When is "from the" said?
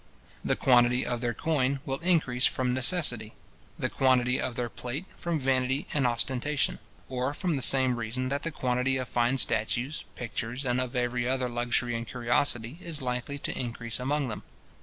7.35-7.61